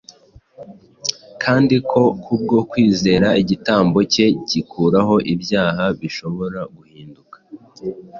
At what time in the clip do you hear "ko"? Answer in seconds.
1.89-2.01